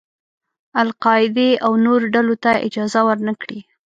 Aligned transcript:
القاعدې 0.81 1.49
او 1.65 1.71
نورو 1.85 2.05
ډلو 2.15 2.35
ته 2.43 2.51
اجازه 2.67 2.99
ور 3.07 3.17
نه 3.27 3.33
کړي. 3.41 3.59